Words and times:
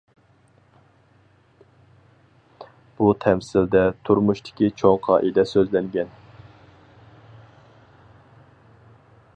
بۇ 3.01 3.09
تەمسىلدە 3.25 3.83
تۇرمۇشتىكى 4.09 4.71
چوڭ 4.83 4.97
قائىدە 5.09 5.47
سۆزلەنگەن. 5.53 6.17